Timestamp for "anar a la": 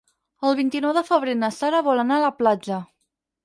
2.07-2.35